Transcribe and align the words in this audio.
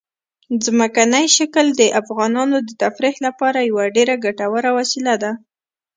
ځمکنی 0.65 1.25
شکل 1.37 1.65
د 1.79 1.81
افغانانو 2.01 2.57
د 2.67 2.69
تفریح 2.81 3.15
لپاره 3.25 3.67
یوه 3.69 3.85
ډېره 3.95 4.15
ګټوره 4.25 4.69
وسیله 4.79 5.13
ده. 5.23 5.31